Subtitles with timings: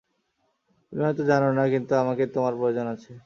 [0.93, 3.11] তুমি হয়তো জানো না, কিন্তু আমাকে তোমার প্রয়োজন আছে।